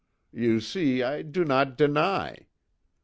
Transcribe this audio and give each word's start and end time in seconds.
You 0.33 0.61
see, 0.61 1.03
I 1.03 1.21
do 1.21 1.45
not 1.45 1.77
deny. 1.77 2.47